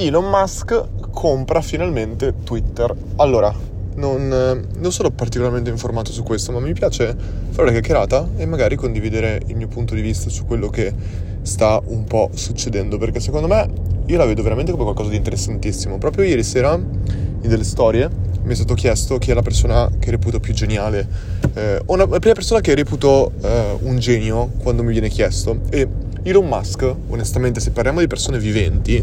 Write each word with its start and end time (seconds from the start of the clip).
Elon 0.00 0.30
Musk 0.30 0.84
compra 1.10 1.60
finalmente 1.60 2.32
Twitter. 2.44 2.94
Allora, 3.16 3.52
non, 3.96 4.28
non, 4.28 4.92
sono 4.92 5.10
particolarmente 5.10 5.70
informato 5.70 6.12
su 6.12 6.22
questo, 6.22 6.52
ma 6.52 6.60
mi 6.60 6.72
piace 6.72 7.16
fare 7.50 7.62
una 7.62 7.72
chiacchierata 7.72 8.28
e 8.36 8.46
magari 8.46 8.76
condividere 8.76 9.42
il 9.46 9.56
mio 9.56 9.66
punto 9.66 9.96
di 9.96 10.00
vista 10.00 10.30
su 10.30 10.46
quello 10.46 10.68
che 10.68 10.94
sta 11.42 11.82
un 11.86 12.04
po' 12.04 12.30
succedendo, 12.32 12.96
perché 12.96 13.18
secondo 13.18 13.48
me 13.48 13.68
io 14.06 14.16
la 14.16 14.24
vedo 14.24 14.44
veramente 14.44 14.70
come 14.70 14.84
qualcosa 14.84 15.10
di 15.10 15.16
interessantissimo. 15.16 15.98
Proprio 15.98 16.24
ieri 16.24 16.44
sera, 16.44 16.74
in 16.74 17.48
delle 17.48 17.64
storie, 17.64 18.08
mi 18.44 18.52
è 18.52 18.54
stato 18.54 18.74
chiesto 18.74 19.18
chi 19.18 19.32
è 19.32 19.34
la 19.34 19.42
persona 19.42 19.90
che 19.98 20.12
reputo 20.12 20.38
più 20.38 20.54
geniale, 20.54 21.08
eh, 21.54 21.82
o 21.84 21.94
una, 21.94 22.06
la 22.06 22.20
prima 22.20 22.34
persona 22.34 22.60
che 22.60 22.72
reputo 22.76 23.32
eh, 23.42 23.76
un 23.80 23.98
genio 23.98 24.52
quando 24.62 24.84
mi 24.84 24.92
viene 24.92 25.08
chiesto. 25.08 25.58
E 25.70 25.88
Elon 26.22 26.46
Musk, 26.46 26.94
onestamente, 27.08 27.58
se 27.58 27.70
parliamo 27.70 28.00
di 28.00 28.06
persone 28.06 28.38
viventi, 28.38 29.02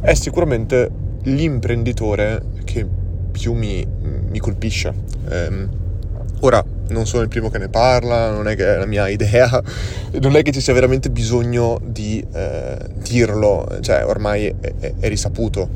è 0.00 0.14
sicuramente 0.14 0.90
l'imprenditore 1.24 2.42
che 2.64 2.86
più 3.30 3.52
mi, 3.52 3.86
mi 4.28 4.38
colpisce. 4.38 4.92
Eh, 5.28 5.68
ora, 6.40 6.64
non 6.88 7.06
sono 7.06 7.22
il 7.22 7.28
primo 7.28 7.50
che 7.50 7.58
ne 7.58 7.68
parla, 7.68 8.30
non 8.30 8.48
è 8.48 8.56
che 8.56 8.74
è 8.74 8.78
la 8.78 8.86
mia 8.86 9.08
idea, 9.10 9.62
non 10.20 10.36
è 10.36 10.42
che 10.42 10.52
ci 10.52 10.60
sia 10.60 10.72
veramente 10.72 11.10
bisogno 11.10 11.80
di 11.82 12.24
eh, 12.32 12.76
dirlo, 13.02 13.66
cioè 13.80 14.04
ormai 14.04 14.46
è, 14.46 14.54
è, 14.78 14.94
è, 14.98 15.08
risaputo. 15.08 15.68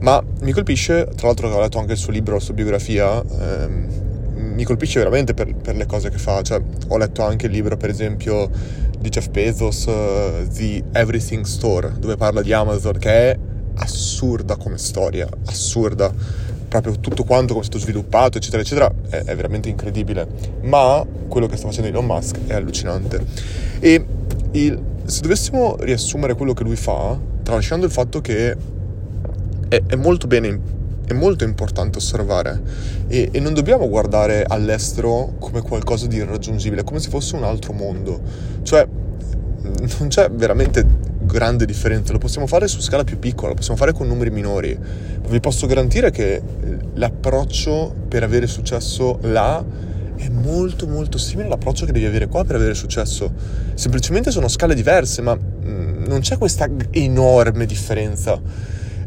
Ma 0.00 0.22
mi 0.42 0.52
colpisce, 0.52 1.08
tra 1.16 1.26
l'altro 1.26 1.48
ho 1.48 1.60
letto 1.60 1.78
anche 1.78 1.92
il 1.92 1.98
suo 1.98 2.12
libro, 2.12 2.34
la 2.34 2.40
sua 2.40 2.54
biografia, 2.54 3.20
ehm, 3.20 3.86
mi 4.54 4.64
colpisce 4.64 4.98
veramente 4.98 5.34
per, 5.34 5.54
per, 5.54 5.76
le 5.76 5.86
cose 5.86 6.10
che 6.10 6.18
fa. 6.18 6.42
Cioè, 6.42 6.60
ho 6.88 6.96
letto 6.96 7.24
anche 7.24 7.46
il 7.46 7.52
libro, 7.52 7.76
per 7.76 7.90
esempio, 7.90 8.48
di 8.98 9.08
Jeff 9.08 9.28
Bezos, 9.28 9.86
uh, 9.86 10.48
The 10.48 10.84
Everything 10.92 11.44
Store, 11.44 11.92
dove 11.98 12.16
parla 12.16 12.42
di 12.42 12.52
Amazon, 12.52 12.98
che 12.98 13.10
è 13.10 13.38
assurda 13.78 14.56
come 14.56 14.78
storia, 14.78 15.28
assurda 15.46 16.12
proprio 16.68 16.98
tutto 17.00 17.24
quanto 17.24 17.54
come 17.54 17.64
è 17.64 17.66
stato 17.66 17.82
sviluppato, 17.82 18.38
eccetera, 18.38 18.62
eccetera, 18.62 18.92
è, 19.08 19.24
è, 19.24 19.36
veramente 19.36 19.68
incredibile. 19.68 20.26
Ma 20.62 21.04
quello 21.28 21.46
che 21.46 21.56
sta 21.56 21.66
facendo 21.68 21.88
Elon 21.88 22.04
Musk 22.04 22.38
è 22.46 22.54
allucinante. 22.54 23.24
E 23.80 24.04
il, 24.52 24.82
se 25.04 25.20
dovessimo 25.20 25.76
riassumere 25.80 26.34
quello 26.34 26.52
che 26.52 26.64
lui 26.64 26.76
fa, 26.76 27.18
tralasciando 27.42 27.86
il 27.86 27.92
fatto 27.92 28.20
che 28.20 28.56
è, 29.68 29.82
è 29.86 29.96
molto 29.96 30.26
bene 30.26 30.76
è 31.08 31.14
molto 31.14 31.44
importante 31.44 31.96
osservare 31.96 32.60
e, 33.08 33.30
e, 33.32 33.40
non 33.40 33.54
dobbiamo 33.54 33.88
guardare 33.88 34.44
all'estero 34.46 35.36
come 35.38 35.62
qualcosa 35.62 36.06
di 36.06 36.16
irraggiungibile, 36.16 36.84
come 36.84 37.00
se 37.00 37.08
fosse 37.08 37.34
un 37.34 37.44
altro 37.44 37.72
mondo. 37.72 38.20
Cioè, 38.62 38.86
non 39.98 40.08
c'è 40.08 40.30
veramente 40.30 40.84
grande 41.28 41.64
differenza, 41.64 42.12
lo 42.12 42.18
possiamo 42.18 42.48
fare 42.48 42.66
su 42.66 42.80
scala 42.80 43.04
più 43.04 43.18
piccola, 43.18 43.50
lo 43.50 43.54
possiamo 43.54 43.78
fare 43.78 43.92
con 43.92 44.08
numeri 44.08 44.30
minori. 44.30 44.76
Vi 45.28 45.40
posso 45.40 45.66
garantire 45.68 46.10
che 46.10 46.42
l'approccio 46.94 47.94
per 48.08 48.24
avere 48.24 48.48
successo 48.48 49.18
là 49.22 49.64
è 50.16 50.28
molto 50.30 50.88
molto 50.88 51.16
simile 51.16 51.46
all'approccio 51.46 51.86
che 51.86 51.92
devi 51.92 52.06
avere 52.06 52.26
qua 52.26 52.44
per 52.44 52.56
avere 52.56 52.74
successo. 52.74 53.32
Semplicemente 53.74 54.32
sono 54.32 54.48
scale 54.48 54.74
diverse, 54.74 55.22
ma 55.22 55.36
mm, 55.36 56.06
non 56.06 56.20
c'è 56.20 56.36
questa 56.38 56.68
enorme 56.90 57.66
differenza. 57.66 58.40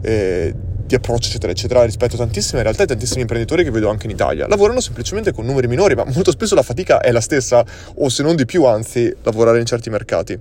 Eh, 0.02 0.56
di 0.92 0.98
approccio, 0.98 1.30
eccetera, 1.30 1.52
eccetera, 1.54 1.84
rispetto 1.86 2.16
a 2.16 2.18
tantissime 2.20 2.64
realtà 2.64 2.84
tantissimi 2.84 3.22
imprenditori 3.22 3.64
che 3.64 3.72
vedo 3.72 3.90
anche 3.90 4.08
in 4.08 4.12
Italia. 4.12 4.48
Lavorano 4.48 4.82
semplicemente 4.82 5.32
con 5.32 5.46
numeri 5.46 5.68
minori, 5.68 5.96
ma 5.96 6.04
molto 6.06 6.32
spesso 6.32 6.54
la 6.54 6.64
fatica 6.64 7.00
è 7.00 7.12
la 7.12 7.22
stessa, 7.22 7.64
o 7.96 8.10
se 8.10 8.24
non 8.24 8.36
di 8.36 8.46
più, 8.46 8.66
anzi, 8.66 9.14
lavorare 9.24 9.60
in 9.60 9.66
certi 9.66 9.90
mercati. 9.90 10.38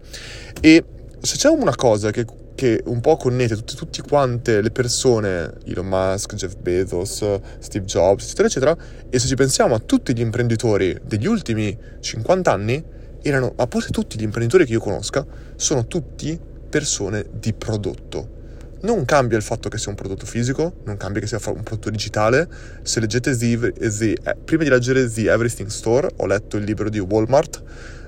E 0.61 0.85
se 1.21 1.37
c'è 1.37 1.49
una 1.49 1.75
cosa 1.75 2.11
che, 2.11 2.25
che 2.55 2.83
un 2.87 3.01
po' 3.01 3.17
connette 3.17 3.55
tutte, 3.57 3.75
tutte 3.75 4.03
quante 4.03 4.61
le 4.61 4.71
persone, 4.71 5.53
Elon 5.65 5.87
Musk, 5.87 6.35
Jeff 6.35 6.57
Bezos, 6.57 7.41
Steve 7.59 7.85
Jobs, 7.85 8.25
eccetera, 8.25 8.49
eccetera, 8.49 8.77
e 9.09 9.19
se 9.19 9.27
ci 9.27 9.35
pensiamo 9.35 9.75
a 9.75 9.79
tutti 9.79 10.15
gli 10.15 10.21
imprenditori 10.21 10.99
degli 11.05 11.27
ultimi 11.27 11.77
50 12.01 12.53
anni, 12.53 12.85
erano, 13.23 13.53
a 13.57 13.67
parte 13.67 13.91
tutti 13.91 14.19
gli 14.19 14.23
imprenditori 14.23 14.65
che 14.65 14.73
io 14.73 14.81
conosca, 14.81 15.27
sono 15.57 15.87
tutti 15.87 16.39
persone 16.69 17.27
di 17.33 17.53
prodotto 17.53 18.39
non 18.83 19.05
cambia 19.05 19.37
il 19.37 19.43
fatto 19.43 19.69
che 19.69 19.79
sia 19.79 19.91
un 19.91 19.97
prodotto 19.97 20.25
fisico, 20.25 20.77
non 20.85 20.97
cambia 20.97 21.21
che 21.21 21.27
sia 21.27 21.39
un 21.53 21.63
prodotto 21.63 21.91
digitale. 21.91 22.49
Se 22.83 23.01
leggete 23.01 23.37
The, 23.37 23.73
The, 23.73 24.17
eh, 24.23 24.37
prima 24.43 24.63
di 24.63 24.71
leggere 24.71 25.11
The 25.11 25.31
Everything 25.31 25.69
Store, 25.69 26.09
ho 26.17 26.27
letto 26.27 26.57
il 26.57 26.65
libro 26.65 26.89
di 26.89 26.99
Walmart, 26.99 27.63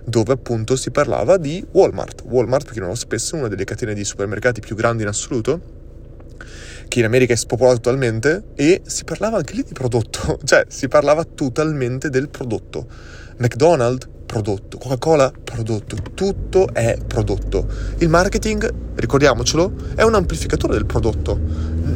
dove 0.05 0.33
appunto 0.33 0.77
si 0.77 0.91
parlava 0.91 1.37
di 1.37 1.65
Walmart. 1.73 2.23
Walmart, 2.27 2.67
per 2.67 2.79
non 2.79 2.89
lo 2.89 2.95
sapesse, 2.95 3.37
è 3.37 3.39
una 3.39 3.49
delle 3.49 3.65
catene 3.65 3.95
di 3.95 4.05
supermercati 4.05 4.61
più 4.61 4.75
grandi 4.75 5.03
in 5.03 5.09
assoluto, 5.09 5.61
che 6.89 6.99
in 6.99 7.05
America 7.05 7.33
è 7.33 7.37
spopolata 7.37 7.77
totalmente, 7.77 8.45
e 8.55 8.83
si 8.85 9.05
parlava 9.05 9.39
anche 9.39 9.55
lì 9.55 9.63
di 9.63 9.73
prodotto, 9.73 10.39
cioè 10.45 10.65
si 10.69 10.89
parlava 10.89 11.25
totalmente 11.25 12.11
del 12.11 12.29
prodotto. 12.29 12.87
McDonald's, 13.39 14.09
prodotto, 14.33 14.79
Coca-Cola, 14.79 15.31
prodotto, 15.45 15.95
tutto 16.15 16.73
è 16.73 16.97
prodotto. 17.07 17.67
Il 17.99 18.09
marketing, 18.09 18.73
ricordiamocelo, 18.95 19.73
è 19.95 20.05
un 20.05 20.15
amplificatore 20.15 20.73
del 20.73 20.87
prodotto. 20.87 21.39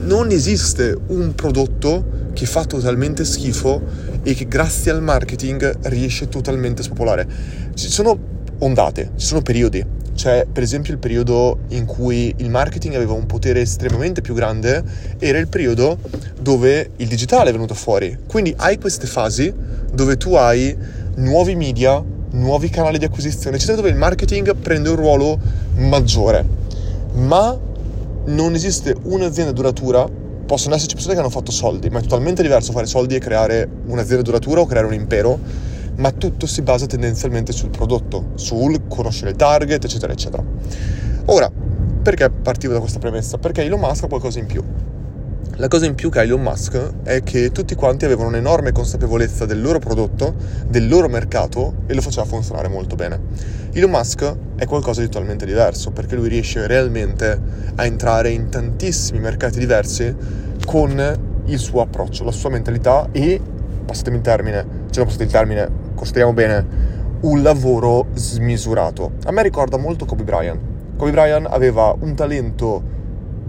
Non 0.05 0.31
esiste 0.31 0.95
un 1.07 1.35
prodotto 1.35 2.29
che 2.35 2.45
fa 2.45 2.67
totalmente 2.67 3.25
schifo 3.25 3.81
e 4.23 4.35
che 4.35 4.47
grazie 4.47 4.91
al 4.91 5.03
marketing 5.03 5.79
riesce 5.85 6.29
totalmente 6.29 6.83
a 6.83 6.85
spopolare. 6.85 7.27
Ci 7.73 7.89
sono 7.89 8.19
ondate, 8.59 9.13
ci 9.17 9.25
sono 9.25 9.41
periodi. 9.41 9.83
C'è 10.15 10.47
per 10.51 10.63
esempio 10.63 10.93
il 10.93 10.99
periodo 10.99 11.61
in 11.69 11.87
cui 11.87 12.35
il 12.37 12.51
marketing 12.51 12.97
aveva 12.97 13.15
un 13.15 13.25
potere 13.25 13.63
estremamente 13.63 14.21
più 14.21 14.35
grande, 14.35 14.85
era 15.19 15.39
il 15.39 15.49
periodo 15.49 15.97
dove 16.39 16.91
il 16.97 17.09
digitale 17.09 17.49
è 17.49 17.53
venuto 17.53 17.73
fuori. 17.73 18.15
Quindi 18.27 18.53
hai 18.59 18.79
queste 18.79 19.07
fasi 19.07 19.51
dove 19.91 20.19
tu 20.19 20.35
hai 20.35 20.77
nuovi 21.17 21.55
media 21.55 22.05
nuovi 22.37 22.69
canali 22.69 22.99
di 22.99 23.05
acquisizione, 23.05 23.57
eccetera, 23.57 23.77
dove 23.79 23.91
il 23.91 23.97
marketing 23.97 24.55
prende 24.57 24.89
un 24.91 24.97
ruolo 24.97 25.39
maggiore. 25.77 26.45
Ma 27.15 27.59
non 28.27 28.55
esiste 28.55 28.95
un'azienda 29.05 29.53
duratura, 29.53 30.09
possono 30.47 30.75
esserci 30.75 30.95
persone 30.95 31.15
che 31.15 31.21
hanno 31.21 31.31
fatto 31.31 31.51
soldi, 31.51 31.89
ma 31.91 31.99
è 31.99 32.03
totalmente 32.03 32.43
diverso 32.43 32.73
fare 32.73 32.87
soldi 32.87 33.15
e 33.15 33.19
creare 33.19 33.69
un'azienda 33.87 34.23
duratura 34.23 34.61
o 34.61 34.67
creare 34.67 34.87
un 34.87 34.95
impero, 34.95 35.39
ma 35.97 36.11
tutto 36.13 36.47
si 36.47 36.63
basa 36.63 36.87
tendenzialmente 36.87 37.53
sul 37.53 37.71
prodotto, 37.71 38.31
sul 38.35 38.83
conoscere 38.89 39.31
il 39.31 39.37
target, 39.37 39.85
eccetera, 39.85 40.13
eccetera. 40.13 40.45
Ora, 41.27 41.51
perché 42.03 42.31
partivo 42.31 42.73
da 42.73 42.81
questa 42.81 42.99
premessa? 42.99 43.39
Perché 43.39 43.63
Elon 43.63 43.81
Musk 43.81 44.05
ha 44.05 44.09
qualcosa 44.09 44.39
in 44.39 44.47
più. 44.47 44.63
La 45.59 45.69
cosa 45.69 45.87
in 45.87 45.95
più 45.95 46.11
che 46.11 46.19
ha 46.19 46.23
Elon 46.23 46.43
Musk 46.43 47.03
è 47.03 47.23
che 47.23 47.51
tutti 47.51 47.75
quanti 47.75 48.05
avevano 48.05 48.29
un'enorme 48.29 48.73
consapevolezza 48.73 49.47
del 49.47 49.63
loro 49.63 49.79
prodotto, 49.79 50.35
del 50.69 50.87
loro 50.87 51.09
mercato 51.09 51.77
e 51.87 51.95
lo 51.95 52.03
faceva 52.03 52.27
funzionare 52.27 52.69
molto 52.69 52.95
bene. 52.95 53.19
Elon 53.73 53.89
Musk 53.89 54.37
è 54.57 54.67
qualcosa 54.67 55.01
di 55.01 55.09
totalmente 55.09 55.47
diverso 55.47 55.93
perché 55.93 56.15
lui 56.15 56.29
riesce 56.29 56.67
realmente 56.67 57.41
a 57.75 57.87
entrare 57.87 58.29
in 58.33 58.51
tantissimi 58.51 59.19
mercati 59.19 59.59
diversi 59.59 60.15
con 60.67 61.43
il 61.47 61.59
suo 61.59 61.81
approccio, 61.81 62.23
la 62.23 62.33
sua 62.33 62.51
mentalità 62.51 63.09
e, 63.13 63.41
passatemi 63.87 64.17
il 64.17 64.23
termine, 64.23 64.67
ce 64.91 64.99
l'ho 64.99 65.07
passato 65.07 65.23
il 65.23 65.31
termine, 65.31 65.71
costruiamo 65.95 66.35
bene, 66.35 66.67
un 67.23 67.43
lavoro 67.43 68.09
smisurato. 68.13 69.13
A 69.25 69.33
me 69.33 69.43
ricorda 69.43 69.79
molto 69.79 70.05
Kobe 70.05 70.23
Bryant. 70.23 70.61
Kobe 70.99 71.13
Bryant 71.13 71.47
aveva 71.49 71.97
un 71.99 72.15
talento 72.15 72.83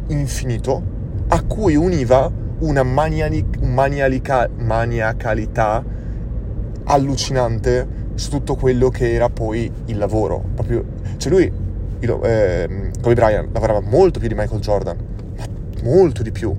infinito 0.08 0.96
a 1.30 1.44
cui 1.44 1.76
univa 1.76 2.32
una 2.60 2.84
manialic- 2.84 3.60
manialica- 3.62 4.50
maniacalità 4.56 5.84
allucinante 6.86 8.06
su 8.16 8.30
tutto 8.30 8.56
quello 8.56 8.90
che 8.90 9.14
era 9.14 9.30
poi 9.30 9.72
il 9.86 9.98
lavoro. 9.98 10.44
Proprio, 10.56 10.86
cioè 11.18 11.32
lui, 11.32 11.52
io, 12.00 12.24
eh, 12.24 12.92
Kobe 13.02 13.16
Bryant, 13.16 13.50
lavorava 13.54 13.82
molto 13.82 14.20
più 14.20 14.28
di 14.28 14.36
Michael 14.36 14.62
Jordan, 14.62 14.98
ma 15.38 15.46
molto 15.84 16.24
di 16.24 16.32
più. 16.32 16.56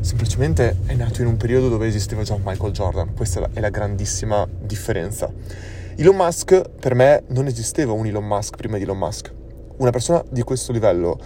Semplicemente 0.00 0.76
è 0.86 0.94
nato 0.94 1.20
in 1.20 1.28
un 1.28 1.36
periodo 1.36 1.68
dove 1.68 1.86
esisteva 1.86 2.22
già 2.22 2.36
Michael 2.42 2.72
Jordan, 2.72 3.14
questa 3.14 3.50
è 3.52 3.60
la 3.60 3.68
grandissima 3.68 4.46
differenza. 4.60 5.30
Elon 5.96 6.16
Musk, 6.16 6.70
per 6.80 6.94
me, 6.94 7.24
non 7.28 7.46
esisteva 7.46 7.92
un 7.92 8.06
Elon 8.06 8.24
Musk 8.24 8.56
prima 8.56 8.78
di 8.78 8.84
Elon 8.84 8.96
Musk. 8.96 9.32
Una 9.76 9.90
persona 9.90 10.22
di 10.30 10.42
questo 10.42 10.72
livello 10.72 11.18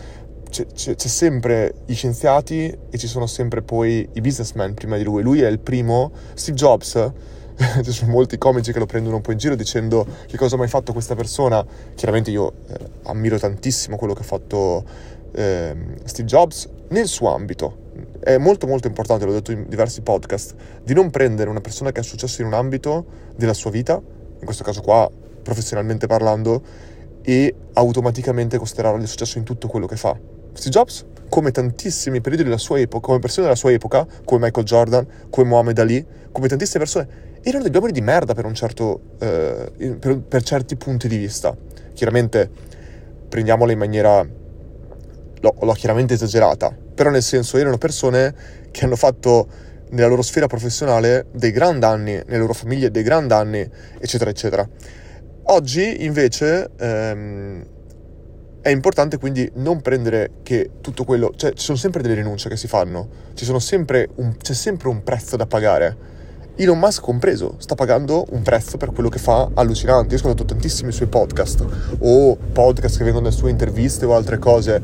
c'è, 0.54 0.66
c'è, 0.66 0.94
c'è, 0.94 1.08
sempre 1.08 1.74
gli 1.84 1.94
scienziati 1.94 2.78
e 2.88 2.96
ci 2.96 3.08
sono 3.08 3.26
sempre 3.26 3.60
poi 3.62 4.08
i 4.12 4.20
businessmen 4.20 4.74
prima 4.74 4.96
di 4.96 5.02
lui. 5.02 5.20
Lui 5.20 5.40
è 5.40 5.48
il 5.48 5.58
primo. 5.58 6.12
Steve 6.34 6.56
Jobs, 6.56 7.12
ci 7.82 7.90
sono 7.90 8.12
molti 8.12 8.38
comici 8.38 8.72
che 8.72 8.78
lo 8.78 8.86
prendono 8.86 9.16
un 9.16 9.22
po' 9.22 9.32
in 9.32 9.38
giro 9.38 9.56
dicendo 9.56 10.06
che 10.26 10.36
cosa 10.36 10.54
ha 10.54 10.58
mai 10.58 10.68
fatto 10.68 10.92
questa 10.92 11.16
persona. 11.16 11.66
Chiaramente 11.96 12.30
io 12.30 12.52
eh, 12.68 12.78
ammiro 13.06 13.36
tantissimo 13.36 13.96
quello 13.96 14.14
che 14.14 14.20
ha 14.20 14.24
fatto 14.24 14.84
eh, 15.32 15.74
Steve 16.04 16.28
Jobs 16.28 16.68
nel 16.90 17.08
suo 17.08 17.34
ambito. 17.34 17.82
È 18.20 18.38
molto 18.38 18.68
molto 18.68 18.86
importante, 18.86 19.24
l'ho 19.24 19.32
detto 19.32 19.50
in 19.50 19.64
diversi 19.68 20.02
podcast, 20.02 20.54
di 20.84 20.94
non 20.94 21.10
prendere 21.10 21.50
una 21.50 21.60
persona 21.60 21.90
che 21.90 21.98
ha 21.98 22.04
successo 22.04 22.42
in 22.42 22.46
un 22.46 22.54
ambito 22.54 23.06
della 23.34 23.54
sua 23.54 23.72
vita, 23.72 23.94
in 23.94 24.44
questo 24.44 24.62
caso 24.62 24.82
qua 24.82 25.10
professionalmente 25.42 26.06
parlando, 26.06 26.62
e 27.22 27.52
automaticamente 27.72 28.56
considerarlo 28.56 29.00
il 29.00 29.08
successo 29.08 29.38
in 29.38 29.44
tutto 29.44 29.66
quello 29.66 29.86
che 29.86 29.96
fa 29.96 30.16
Steve 30.54 30.70
Jobs, 30.70 31.04
come 31.28 31.50
tantissimi 31.50 32.20
periodi 32.20 32.44
della 32.44 32.58
sua 32.58 32.78
epoca, 32.78 33.06
come 33.08 33.18
persone 33.18 33.46
della 33.46 33.58
sua 33.58 33.72
epoca, 33.72 34.06
come 34.24 34.46
Michael 34.46 34.64
Jordan, 34.64 35.06
come 35.30 35.48
Muhammad 35.48 35.78
Ali, 35.78 36.04
come 36.30 36.48
tantissime 36.48 36.84
persone, 36.84 37.08
erano 37.42 37.64
degli 37.64 37.74
uomini 37.74 37.92
di 37.92 38.00
merda 38.00 38.34
per 38.34 38.44
un 38.44 38.54
certo, 38.54 39.00
eh, 39.18 39.96
per, 39.98 40.20
per 40.20 40.42
certi 40.42 40.76
punti 40.76 41.08
di 41.08 41.16
vista. 41.16 41.56
Chiaramente 41.92 42.48
prendiamola 43.28 43.72
in 43.72 43.78
maniera, 43.78 44.22
l'ho, 44.22 45.54
l'ho 45.60 45.72
chiaramente 45.72 46.14
esagerata, 46.14 46.74
però 46.94 47.10
nel 47.10 47.22
senso 47.22 47.56
erano 47.56 47.78
persone 47.78 48.34
che 48.70 48.84
hanno 48.84 48.96
fatto 48.96 49.48
nella 49.90 50.06
loro 50.06 50.22
sfera 50.22 50.46
professionale 50.46 51.26
dei 51.32 51.50
gran 51.50 51.78
danni, 51.78 52.12
nelle 52.12 52.38
loro 52.38 52.54
famiglie 52.54 52.90
dei 52.90 53.02
gran 53.02 53.26
danni, 53.26 53.68
eccetera, 53.98 54.30
eccetera. 54.30 54.68
Oggi 55.46 56.04
invece 56.04 56.70
ehm, 56.78 57.66
è 58.64 58.70
importante 58.70 59.18
quindi 59.18 59.46
non 59.56 59.82
prendere 59.82 60.36
che 60.42 60.70
tutto 60.80 61.04
quello, 61.04 61.34
cioè 61.36 61.52
ci 61.52 61.62
sono 61.62 61.76
sempre 61.76 62.00
delle 62.00 62.14
rinunce 62.14 62.48
che 62.48 62.56
si 62.56 62.66
fanno, 62.66 63.08
sempre 63.58 64.08
un, 64.14 64.38
c'è 64.38 64.54
sempre 64.54 64.88
un 64.88 65.02
prezzo 65.02 65.36
da 65.36 65.44
pagare. 65.44 65.94
Elon 66.56 66.78
Musk 66.78 67.02
compreso 67.02 67.56
sta 67.58 67.74
pagando 67.74 68.24
un 68.30 68.40
prezzo 68.40 68.78
per 68.78 68.92
quello 68.92 69.10
che 69.10 69.18
fa 69.18 69.50
allucinante. 69.52 70.14
Io 70.14 70.14
ho 70.14 70.14
ascoltato 70.14 70.46
tantissimi 70.46 70.92
suoi 70.92 71.08
podcast 71.08 71.62
o 71.98 72.36
podcast 72.36 72.96
che 72.96 73.04
vengono 73.04 73.24
dalle 73.24 73.36
sue 73.36 73.50
interviste 73.50 74.06
o 74.06 74.14
altre 74.14 74.38
cose. 74.38 74.80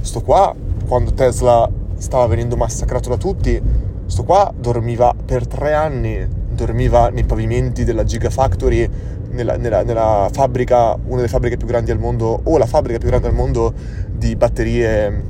Sto 0.00 0.22
qua, 0.22 0.54
quando 0.86 1.12
Tesla 1.12 1.70
stava 1.98 2.26
venendo 2.28 2.56
massacrato 2.56 3.10
da 3.10 3.18
tutti, 3.18 3.60
sto 4.06 4.24
qua 4.24 4.50
dormiva 4.56 5.14
per 5.22 5.46
tre 5.46 5.74
anni, 5.74 6.26
dormiva 6.64 7.08
nei 7.08 7.24
pavimenti 7.24 7.84
della 7.84 8.04
Gigafactory 8.04 8.90
nella, 9.30 9.56
nella, 9.56 9.82
nella, 9.82 10.28
fabbrica, 10.32 10.94
una 10.94 11.16
delle 11.16 11.28
fabbriche 11.28 11.56
più 11.56 11.66
grandi 11.66 11.90
al 11.90 11.98
mondo, 11.98 12.40
o 12.42 12.58
la 12.58 12.66
fabbrica 12.66 12.98
più 12.98 13.08
grande 13.08 13.28
al 13.28 13.34
mondo 13.34 13.72
di 14.10 14.34
batterie 14.34 15.24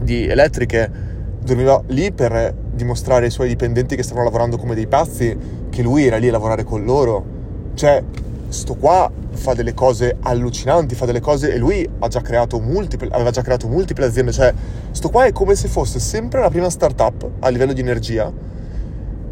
di 0.00 0.26
elettriche, 0.26 1.06
dormiva 1.42 1.82
lì 1.88 2.12
per 2.12 2.54
dimostrare 2.72 3.24
ai 3.24 3.30
suoi 3.30 3.48
dipendenti 3.48 3.96
che 3.96 4.02
stavano 4.02 4.24
lavorando 4.26 4.56
come 4.56 4.74
dei 4.74 4.86
pazzi 4.86 5.36
che 5.68 5.82
lui 5.82 6.06
era 6.06 6.16
lì 6.16 6.28
a 6.28 6.32
lavorare 6.32 6.62
con 6.62 6.84
loro. 6.84 7.36
Cioè, 7.74 8.02
sto 8.48 8.74
qua 8.74 9.10
fa 9.30 9.54
delle 9.54 9.74
cose 9.74 10.16
allucinanti, 10.20 10.94
fa 10.94 11.06
delle 11.06 11.20
cose 11.20 11.52
e 11.52 11.58
lui 11.58 11.88
ha 11.98 12.08
già 12.08 12.20
creato 12.20 12.60
multiple, 12.60 13.08
aveva 13.10 13.30
già 13.30 13.42
creato 13.42 13.68
multiple 13.68 14.06
aziende, 14.06 14.32
cioè 14.32 14.52
sto 14.90 15.10
qua 15.10 15.24
è 15.24 15.32
come 15.32 15.54
se 15.54 15.68
fosse 15.68 15.98
sempre 16.00 16.40
la 16.40 16.48
prima 16.48 16.70
startup 16.70 17.28
a 17.40 17.48
livello 17.48 17.72
di 17.72 17.80
energia, 17.80 18.32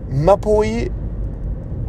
ma 0.09 0.37
poi 0.37 0.91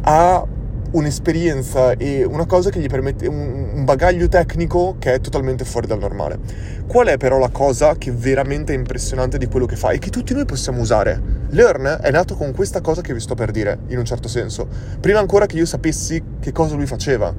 ha 0.02 0.46
un'esperienza 0.90 1.92
e 1.92 2.24
una 2.24 2.46
cosa 2.46 2.70
che 2.70 2.80
gli 2.80 2.86
permette 2.86 3.26
un, 3.26 3.70
un, 3.74 3.84
bagaglio 3.84 4.26
tecnico 4.28 4.96
che 4.98 5.14
è 5.14 5.20
totalmente 5.20 5.64
fuori 5.64 5.86
dal 5.86 5.98
normale. 5.98 6.38
Qual 6.86 7.06
è 7.08 7.18
però 7.18 7.38
la 7.38 7.50
cosa 7.50 7.96
che 7.96 8.10
veramente 8.10 8.72
è 8.72 8.76
impressionante 8.76 9.36
di 9.36 9.46
quello 9.46 9.66
che 9.66 9.76
fa 9.76 9.90
e 9.90 9.98
che 9.98 10.08
tutti 10.08 10.32
noi 10.32 10.46
possiamo 10.46 10.80
usare? 10.80 11.20
Learn 11.50 11.98
è 12.00 12.10
nato 12.10 12.34
con 12.36 12.52
questa 12.52 12.80
cosa 12.80 13.02
che 13.02 13.12
vi 13.12 13.20
sto 13.20 13.34
per 13.34 13.50
dire, 13.50 13.80
in 13.88 13.98
un 13.98 14.04
certo 14.04 14.28
senso. 14.28 14.66
Prima 14.98 15.18
ancora 15.18 15.46
che 15.46 15.56
io 15.56 15.66
sapessi 15.66 16.22
che 16.40 16.52
cosa 16.52 16.74
lui 16.74 16.86
faceva. 16.86 17.34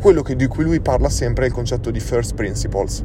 Quello 0.00 0.22
che, 0.22 0.34
di 0.34 0.46
cui 0.46 0.64
lui 0.64 0.80
parla 0.80 1.10
sempre 1.10 1.44
è 1.44 1.48
il 1.48 1.52
concetto 1.52 1.90
di 1.90 2.00
first 2.00 2.34
principles. 2.34 3.04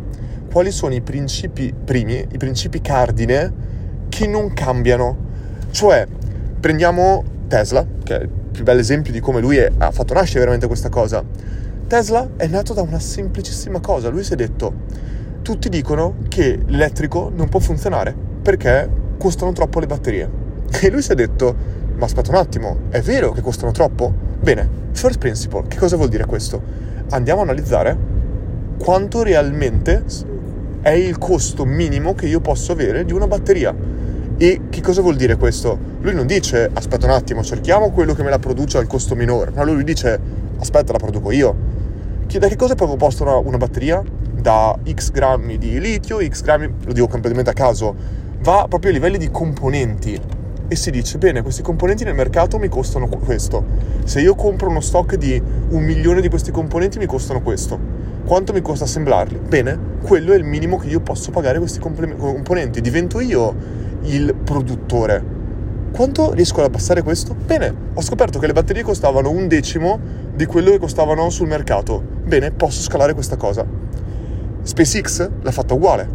Quali 0.49 0.71
sono 0.71 0.93
i 0.93 1.01
principi 1.01 1.73
primi, 1.73 2.25
i 2.31 2.37
principi 2.37 2.79
cardine 2.79 3.51
che 4.07 4.25
non 4.25 4.53
cambiano? 4.53 5.17
Cioè, 5.71 6.07
prendiamo 6.65 7.23
Tesla, 7.47 7.85
che 8.03 8.21
è 8.21 8.27
più 8.51 8.63
bel 8.63 8.79
esempio 8.79 9.13
di 9.13 9.19
come 9.19 9.39
lui 9.39 9.57
è, 9.57 9.71
ha 9.77 9.91
fatto 9.91 10.15
nascere 10.15 10.39
veramente 10.39 10.65
questa 10.65 10.89
cosa. 10.89 11.23
Tesla 11.85 12.27
è 12.37 12.47
nato 12.47 12.73
da 12.73 12.81
una 12.81 12.97
semplicissima 12.97 13.79
cosa. 13.79 14.09
Lui 14.09 14.23
si 14.23 14.33
è 14.33 14.35
detto, 14.35 14.73
tutti 15.43 15.69
dicono 15.69 16.15
che 16.27 16.59
l'elettrico 16.65 17.31
non 17.31 17.49
può 17.49 17.59
funzionare 17.59 18.15
perché 18.41 18.89
costano 19.19 19.53
troppo 19.53 19.79
le 19.79 19.85
batterie. 19.85 20.27
E 20.81 20.89
lui 20.89 21.03
si 21.03 21.11
è 21.11 21.13
detto, 21.13 21.55
ma 21.97 22.05
aspetta 22.05 22.31
un 22.31 22.37
attimo, 22.37 22.79
è 22.89 22.99
vero 22.99 23.31
che 23.31 23.41
costano 23.41 23.71
troppo? 23.71 24.11
Bene, 24.41 24.67
first 24.93 25.19
principle, 25.19 25.65
che 25.67 25.77
cosa 25.77 25.97
vuol 25.97 26.09
dire 26.09 26.25
questo? 26.25 26.59
Andiamo 27.11 27.41
a 27.41 27.43
analizzare 27.43 27.95
quanto 28.79 29.21
realmente 29.21 30.03
è 30.81 30.89
il 30.89 31.19
costo 31.19 31.63
minimo 31.63 32.15
che 32.15 32.25
io 32.25 32.39
posso 32.39 32.71
avere 32.71 33.05
di 33.05 33.13
una 33.13 33.27
batteria 33.27 33.94
e 34.37 34.61
che 34.69 34.81
cosa 34.81 35.01
vuol 35.01 35.15
dire 35.15 35.37
questo? 35.37 35.77
Lui 36.01 36.13
non 36.13 36.27
dice 36.27 36.69
aspetta 36.73 37.05
un 37.05 37.13
attimo, 37.13 37.43
cerchiamo 37.43 37.91
quello 37.91 38.13
che 38.13 38.23
me 38.23 38.29
la 38.29 38.39
produce 38.39 38.77
al 38.77 38.87
costo 38.87 39.15
minore, 39.15 39.51
ma 39.51 39.63
lui 39.63 39.83
dice 39.83 40.19
aspetta, 40.59 40.91
la 40.91 40.97
produco 40.97 41.31
io. 41.31 41.73
Da 42.27 42.47
che 42.49 42.57
cosa 42.57 42.73
è 42.73 42.75
composta 42.75 43.23
una, 43.23 43.37
una 43.37 43.57
batteria? 43.57 44.03
Da 44.33 44.77
x 44.85 45.11
grammi 45.11 45.57
di 45.57 45.79
litio, 45.79 46.19
x 46.19 46.41
grammi, 46.41 46.69
lo 46.85 46.91
dico 46.91 47.07
completamente 47.07 47.51
a 47.51 47.53
caso, 47.53 47.95
va 48.41 48.65
proprio 48.67 48.91
a 48.91 48.93
livelli 48.93 49.17
di 49.17 49.31
componenti 49.31 50.19
e 50.67 50.75
si 50.75 50.91
dice 50.91 51.17
bene 51.17 51.41
questi 51.41 51.61
componenti 51.61 52.03
nel 52.03 52.15
mercato 52.15 52.57
mi 52.57 52.69
costano 52.69 53.07
questo 53.07 53.63
se 54.03 54.21
io 54.21 54.35
compro 54.35 54.69
uno 54.69 54.81
stock 54.81 55.15
di 55.15 55.41
un 55.69 55.83
milione 55.83 56.21
di 56.21 56.29
questi 56.29 56.51
componenti 56.51 56.97
mi 56.97 57.05
costano 57.05 57.41
questo 57.41 57.77
quanto 58.25 58.53
mi 58.53 58.61
costa 58.61 58.85
assemblarli? 58.85 59.39
bene 59.47 59.77
quello 60.01 60.33
è 60.33 60.35
il 60.35 60.43
minimo 60.43 60.77
che 60.77 60.87
io 60.87 61.01
posso 61.01 61.31
pagare 61.31 61.59
questi 61.59 61.79
componenti 61.79 62.81
divento 62.81 63.19
io 63.19 63.83
il 64.05 64.35
produttore. 64.35 65.33
Quanto 65.91 66.33
riesco 66.33 66.59
ad 66.59 66.65
abbassare 66.65 67.01
questo? 67.01 67.33
Bene, 67.33 67.73
ho 67.93 68.01
scoperto 68.01 68.37
che 68.39 68.47
le 68.47 68.53
batterie 68.53 68.83
costavano 68.83 69.29
un 69.29 69.47
decimo 69.47 69.99
di 70.33 70.45
quello 70.45 70.71
che 70.71 70.79
costavano 70.79 71.29
sul 71.29 71.47
mercato. 71.47 72.03
Bene, 72.23 72.51
posso 72.51 72.81
scalare 72.81 73.13
questa 73.13 73.37
cosa. 73.37 73.65
SpaceX 74.61 75.29
l'ha 75.41 75.51
fatta 75.51 75.73
uguale. 75.73 76.07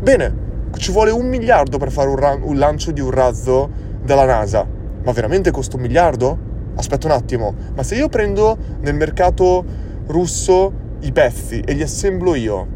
Bene, 0.00 0.46
ci 0.76 0.90
vuole 0.90 1.10
un 1.10 1.28
miliardo 1.28 1.78
per 1.78 1.92
fare 1.92 2.08
un, 2.08 2.16
ra- 2.16 2.38
un 2.40 2.58
lancio 2.58 2.90
di 2.90 3.00
un 3.00 3.10
razzo 3.10 3.86
dalla 4.08 4.24
NASA. 4.24 4.66
Ma 5.04 5.12
veramente 5.12 5.50
costa 5.50 5.76
un 5.76 5.82
miliardo? 5.82 6.46
Aspetta 6.76 7.06
un 7.06 7.12
attimo, 7.12 7.54
ma 7.74 7.82
se 7.82 7.96
io 7.96 8.08
prendo 8.08 8.56
nel 8.80 8.94
mercato 8.94 9.64
russo 10.06 10.72
i 11.00 11.12
pezzi 11.12 11.60
e 11.60 11.74
li 11.74 11.82
assemblo 11.82 12.34
io, 12.34 12.66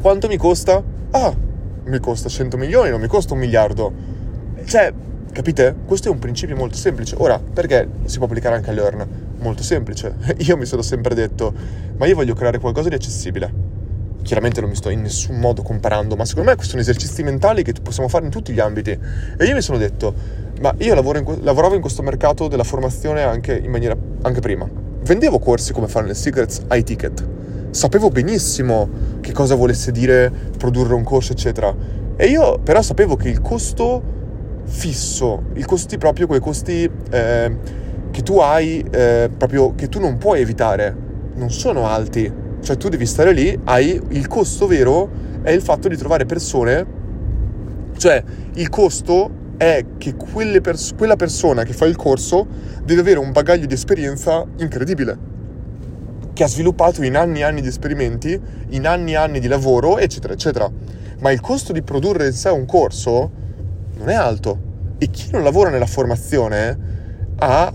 quanto 0.00 0.28
mi 0.28 0.36
costa? 0.36 0.82
Ah, 1.10 1.34
mi 1.84 1.98
costa 1.98 2.28
100 2.28 2.56
milioni, 2.56 2.88
non 2.88 3.00
mi 3.00 3.06
costa 3.06 3.34
un 3.34 3.40
miliardo. 3.40 3.92
Cioè, 4.64 4.92
capite? 5.32 5.74
Questo 5.84 6.08
è 6.08 6.10
un 6.10 6.18
principio 6.18 6.56
molto 6.56 6.76
semplice. 6.76 7.16
Ora, 7.18 7.38
perché 7.38 7.86
si 8.04 8.16
può 8.16 8.26
applicare 8.26 8.54
anche 8.54 8.70
all'earn? 8.70 9.06
Molto 9.40 9.62
semplice. 9.62 10.14
Io 10.46 10.56
mi 10.56 10.64
sono 10.64 10.82
sempre 10.82 11.14
detto, 11.14 11.52
ma 11.96 12.06
io 12.06 12.14
voglio 12.14 12.34
creare 12.34 12.58
qualcosa 12.58 12.88
di 12.88 12.94
accessibile. 12.94 13.69
Chiaramente 14.22 14.60
non 14.60 14.70
mi 14.70 14.76
sto 14.76 14.90
in 14.90 15.02
nessun 15.02 15.38
modo 15.38 15.62
comparando, 15.62 16.16
ma 16.16 16.24
secondo 16.24 16.50
me 16.50 16.54
questi 16.54 16.72
sono 16.72 16.82
esercizi 16.82 17.22
mentali 17.22 17.62
che 17.62 17.72
possiamo 17.82 18.08
fare 18.08 18.24
in 18.24 18.30
tutti 18.30 18.52
gli 18.52 18.60
ambiti. 18.60 18.90
E 18.90 19.44
io 19.44 19.54
mi 19.54 19.62
sono 19.62 19.78
detto, 19.78 20.14
ma 20.60 20.74
io 20.78 20.94
in, 20.94 21.38
lavoravo 21.42 21.74
in 21.74 21.80
questo 21.80 22.02
mercato 22.02 22.48
della 22.48 22.64
formazione 22.64 23.22
anche 23.22 23.54
in 23.54 23.70
maniera 23.70 23.96
anche 24.22 24.40
prima. 24.40 24.68
Vendevo 25.02 25.38
corsi 25.38 25.72
come 25.72 25.88
fare 25.88 26.06
nel 26.06 26.16
Secrets 26.16 26.62
ai 26.68 26.84
ticket 26.84 27.38
sapevo 27.70 28.10
benissimo 28.10 28.88
che 29.20 29.32
cosa 29.32 29.54
volesse 29.54 29.92
dire 29.92 30.30
produrre 30.56 30.94
un 30.94 31.04
corso, 31.04 31.32
eccetera. 31.32 31.74
E 32.16 32.26
io 32.26 32.58
però 32.58 32.82
sapevo 32.82 33.16
che 33.16 33.28
il 33.28 33.40
costo 33.40 34.02
fisso, 34.64 35.44
i 35.54 35.62
costi 35.62 35.96
proprio, 35.98 36.26
quei 36.26 36.40
costi 36.40 36.88
eh, 37.10 37.56
che 38.10 38.22
tu 38.22 38.38
hai, 38.38 38.84
eh, 38.90 39.30
proprio 39.34 39.74
che 39.74 39.88
tu 39.88 40.00
non 40.00 40.18
puoi 40.18 40.40
evitare, 40.40 40.94
non 41.34 41.50
sono 41.50 41.86
alti. 41.86 42.48
Cioè 42.62 42.76
tu 42.76 42.88
devi 42.88 43.06
stare 43.06 43.32
lì, 43.32 43.58
hai 43.64 44.00
il 44.10 44.26
costo 44.28 44.66
vero 44.66 45.28
è 45.42 45.50
il 45.50 45.62
fatto 45.62 45.88
di 45.88 45.96
trovare 45.96 46.26
persone, 46.26 46.86
cioè 47.96 48.22
il 48.54 48.68
costo 48.68 49.38
è 49.56 49.84
che 49.98 50.14
pers- 50.60 50.94
quella 50.96 51.16
persona 51.16 51.64
che 51.64 51.72
fa 51.72 51.86
il 51.86 51.96
corso 51.96 52.46
deve 52.82 53.00
avere 53.00 53.18
un 53.18 53.32
bagaglio 53.32 53.66
di 53.66 53.74
esperienza 53.74 54.44
incredibile 54.58 55.30
che 56.32 56.46
ha 56.46 56.48
sviluppato 56.48 57.02
in 57.02 57.16
anni 57.16 57.40
e 57.40 57.42
anni 57.42 57.60
di 57.60 57.68
esperimenti, 57.68 58.40
in 58.70 58.86
anni 58.86 59.12
e 59.12 59.16
anni 59.16 59.40
di 59.40 59.48
lavoro, 59.48 59.98
eccetera, 59.98 60.32
eccetera. 60.32 60.70
Ma 61.18 61.30
il 61.32 61.40
costo 61.40 61.72
di 61.72 61.82
produrre 61.82 62.28
in 62.28 62.32
sé 62.32 62.48
un 62.48 62.64
corso 62.64 63.30
non 63.98 64.08
è 64.08 64.14
alto 64.14 64.58
e 64.96 65.10
chi 65.10 65.30
non 65.32 65.42
lavora 65.42 65.68
nella 65.68 65.84
formazione 65.84 66.78
ha 67.36 67.70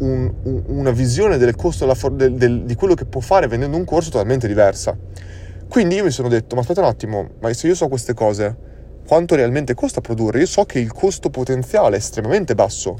un, 0.00 0.32
un, 0.42 0.62
una 0.66 0.90
visione 0.90 1.38
del 1.38 1.56
costo 1.56 1.92
for- 1.94 2.12
del, 2.12 2.34
del, 2.34 2.64
di 2.64 2.74
quello 2.74 2.94
che 2.94 3.04
può 3.04 3.20
fare 3.20 3.46
vendendo 3.46 3.76
un 3.76 3.84
corso 3.84 4.10
totalmente 4.10 4.46
diversa. 4.46 4.96
Quindi 5.68 5.94
io 5.94 6.04
mi 6.04 6.10
sono 6.10 6.28
detto, 6.28 6.54
ma 6.54 6.62
aspetta 6.62 6.80
un 6.80 6.86
attimo, 6.86 7.28
ma 7.40 7.52
se 7.52 7.68
io 7.68 7.74
so 7.74 7.88
queste 7.88 8.12
cose, 8.12 8.56
quanto 9.06 9.34
realmente 9.34 9.74
costa 9.74 10.00
produrre? 10.00 10.40
Io 10.40 10.46
so 10.46 10.64
che 10.64 10.78
il 10.78 10.92
costo 10.92 11.30
potenziale 11.30 11.96
è 11.96 11.98
estremamente 11.98 12.54
basso. 12.54 12.96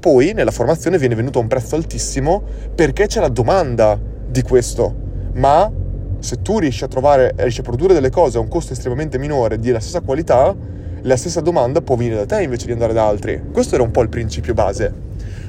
Poi 0.00 0.32
nella 0.32 0.50
formazione 0.50 0.98
viene 0.98 1.14
venuto 1.14 1.38
a 1.38 1.42
un 1.42 1.48
prezzo 1.48 1.76
altissimo 1.76 2.42
perché 2.74 3.06
c'è 3.06 3.20
la 3.20 3.28
domanda 3.28 3.98
di 4.26 4.42
questo, 4.42 4.94
ma 5.34 5.70
se 6.18 6.40
tu 6.40 6.58
riesci 6.58 6.84
a 6.84 6.88
trovare, 6.88 7.34
riesci 7.36 7.60
a 7.60 7.62
produrre 7.62 7.94
delle 7.94 8.10
cose 8.10 8.38
a 8.38 8.40
un 8.40 8.48
costo 8.48 8.72
estremamente 8.72 9.18
minore 9.18 9.58
di 9.58 9.70
la 9.70 9.80
stessa 9.80 10.00
qualità, 10.00 10.54
la 11.02 11.16
stessa 11.16 11.40
domanda 11.40 11.82
può 11.82 11.96
venire 11.96 12.16
da 12.16 12.24
te 12.24 12.42
invece 12.42 12.66
di 12.66 12.72
andare 12.72 12.94
da 12.94 13.06
altri. 13.06 13.42
Questo 13.52 13.74
era 13.74 13.84
un 13.84 13.90
po' 13.90 14.00
il 14.00 14.08
principio 14.08 14.54
base. 14.54 15.03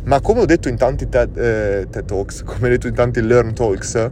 Ma 0.05 0.21
come 0.21 0.41
ho 0.41 0.45
detto 0.45 0.69
in 0.69 0.75
tanti 0.75 1.09
TED, 1.09 1.35
eh, 1.35 1.87
TED 1.89 2.05
Talks, 2.05 2.43
come 2.43 2.67
ho 2.67 2.69
detto 2.69 2.85
in 2.85 2.93
tanti 2.93 3.21
Learn 3.21 3.55
Talks, 3.55 4.11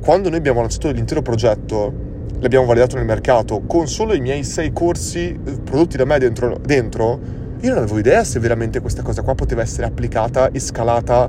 quando 0.00 0.30
noi 0.30 0.38
abbiamo 0.38 0.60
lanciato 0.60 0.90
l'intero 0.90 1.20
progetto, 1.20 1.92
l'abbiamo 2.38 2.64
validato 2.64 2.96
nel 2.96 3.04
mercato, 3.04 3.60
con 3.66 3.86
solo 3.86 4.14
i 4.14 4.20
miei 4.20 4.44
sei 4.44 4.72
corsi 4.72 5.38
eh, 5.44 5.60
prodotti 5.62 5.98
da 5.98 6.06
me 6.06 6.18
dentro, 6.18 6.58
dentro, 6.64 7.20
io 7.60 7.68
non 7.68 7.82
avevo 7.82 7.98
idea 7.98 8.24
se 8.24 8.40
veramente 8.40 8.80
questa 8.80 9.02
cosa 9.02 9.20
qua 9.20 9.34
poteva 9.34 9.60
essere 9.60 9.86
applicata 9.86 10.50
e 10.50 10.58
scalata 10.58 11.28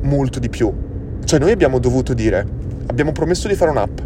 molto 0.00 0.40
di 0.40 0.48
più. 0.48 0.72
Cioè 1.22 1.38
noi 1.38 1.52
abbiamo 1.52 1.78
dovuto 1.78 2.14
dire, 2.14 2.44
abbiamo 2.86 3.12
promesso 3.12 3.46
di 3.46 3.54
fare 3.54 3.70
un'app, 3.70 4.00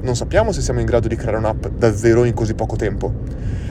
non 0.00 0.16
sappiamo 0.16 0.50
se 0.50 0.62
siamo 0.62 0.80
in 0.80 0.86
grado 0.86 1.08
di 1.08 1.16
creare 1.16 1.36
un'app 1.36 1.66
da 1.76 1.94
zero 1.94 2.24
in 2.24 2.32
così 2.32 2.54
poco 2.54 2.76
tempo. 2.76 3.12